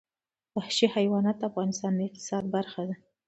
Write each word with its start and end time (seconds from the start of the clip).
وحشي 0.57 0.87
حیوانات 0.95 1.35
د 1.39 1.43
افغانستان 1.51 1.91
د 1.95 1.99
اقتصاد 2.07 2.43
برخه 2.55 2.81
ده. 2.89 2.95